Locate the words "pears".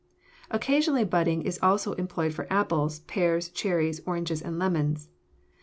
3.01-3.49